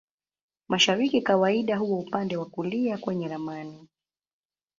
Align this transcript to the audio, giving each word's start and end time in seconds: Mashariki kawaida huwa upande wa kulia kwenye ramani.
Mashariki 0.67 1.21
kawaida 1.21 1.77
huwa 1.77 1.99
upande 1.99 2.37
wa 2.37 2.45
kulia 2.45 2.97
kwenye 2.97 3.27
ramani. 3.27 3.89